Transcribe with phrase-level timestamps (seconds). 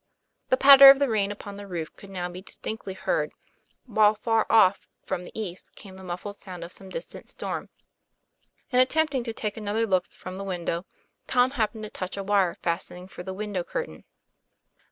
[0.49, 3.33] The patter of the rain upon the roof could now be distinctly heard,
[3.85, 7.69] while far off from the east came the muffled thunder of some distant storm.
[8.71, 10.87] In attempt ing to take another look from the window,
[11.27, 14.03] Tom happened to touch a wire fastening for the window curtain.